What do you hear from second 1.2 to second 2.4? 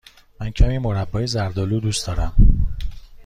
زرد آلو دوست دارم.